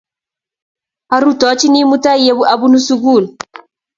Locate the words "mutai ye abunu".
1.89-2.77